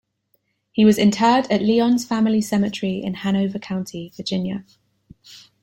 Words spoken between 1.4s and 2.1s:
at Lyons